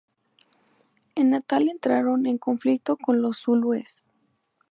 En 1.13 1.29
Natal 1.29 1.69
entraron 1.69 2.25
en 2.25 2.39
conflicto 2.39 2.97
con 2.97 3.21
los 3.21 3.37
zulúes. 3.37 4.03